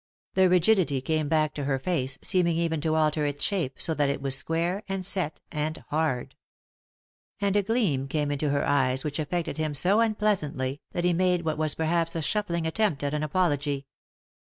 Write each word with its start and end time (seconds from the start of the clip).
The 0.33 0.49
rigidity 0.49 0.99
came 0.99 1.27
back 1.29 1.53
to 1.53 1.65
her 1.65 1.79
race, 1.85 2.17
seeming 2.23 2.57
even 2.57 2.81
to 2.81 2.95
alter 2.95 3.23
its 3.23 3.43
shape, 3.43 3.79
so 3.79 3.93
that 3.93 4.09
it 4.09 4.19
was 4.19 4.35
square, 4.35 4.81
and 4.89 5.05
set, 5.05 5.41
and 5.51 5.77
hard. 5.91 6.33
And 7.39 7.55
a 7.55 7.61
gleam 7.61 8.07
came 8.07 8.31
into 8.31 8.49
her 8.49 8.65
eyes 8.67 9.03
which 9.03 9.19
affected 9.19 9.57
him 9.59 9.75
so 9.75 9.99
un 9.99 10.15
pleasantly 10.15 10.81
that 10.93 11.05
he 11.05 11.13
made 11.13 11.45
what 11.45 11.59
was 11.59 11.75
perhaps 11.75 12.15
a 12.15 12.21
shuffling 12.23 12.65
attempt 12.65 13.03
at 13.03 13.13
an 13.13 13.21
apology. 13.21 13.85